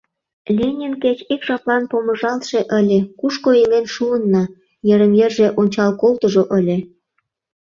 [0.57, 4.43] Ленин кеч ик жаплан помыжалтше ыле, кушко илен шуынна,
[4.87, 6.77] йырым-йырже ончал колтыжо ыле!